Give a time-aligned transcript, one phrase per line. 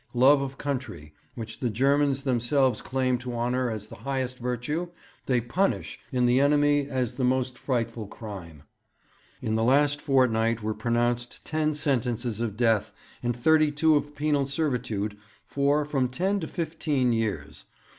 [0.15, 4.87] Love of country, which the Germans themselves claim to honour as the highest virtue,
[5.27, 8.63] they punish in the enemy as the most frightful crime.
[9.43, 12.91] 'In the last fortnight were pronounced ten sentences of death
[13.21, 17.65] and thirty two of penal servitude for from ten to fifteen years.